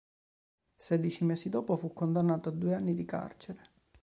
Sedici 0.77 1.23
mesi 1.25 1.49
dopo, 1.49 1.75
fu 1.75 1.93
condannato 1.93 2.49
a 2.49 2.53
due 2.53 2.73
anni 2.73 2.95
di 2.95 3.05
carcere. 3.05 3.61